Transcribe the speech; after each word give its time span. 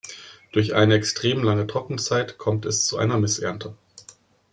Durch 0.51 0.73
eine 0.73 0.95
extrem 0.95 1.43
lange 1.43 1.67
Trockenzeit 1.67 2.39
kommt 2.39 2.65
es 2.65 2.87
zu 2.87 2.97
einer 2.97 3.19
Missernte. 3.19 3.75